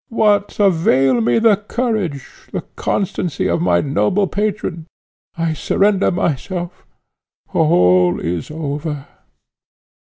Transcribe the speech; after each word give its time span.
What 0.09 0.59
avail 0.59 1.21
me 1.21 1.37
the 1.37 1.57
courage, 1.57 2.27
the 2.51 2.63
constancy 2.75 3.45
of 3.47 3.61
my 3.61 3.81
noble 3.81 4.25
patron? 4.25 4.87
I 5.37 5.53
surrender 5.53 6.09
myself! 6.09 6.87
All 7.53 8.19
is 8.19 8.49
over." 8.49 9.05